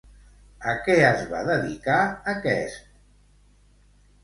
[0.71, 1.99] A què es va dedicar,
[2.35, 2.91] aquest?